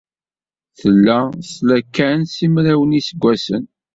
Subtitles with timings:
[0.79, 1.19] Tella
[1.51, 3.63] tla kan simraw n yiseggasen.